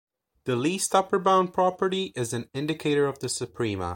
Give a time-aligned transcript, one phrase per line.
[0.45, 3.89] The least-upper-bound property is an indicator of the suprema.